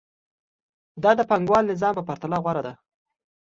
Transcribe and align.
دا 1.03 1.11
د 1.19 1.21
پانګوال 1.29 1.63
نظام 1.71 1.93
په 1.97 2.03
پرتله 2.09 2.37
غوره 2.43 2.61
دی 2.65 2.73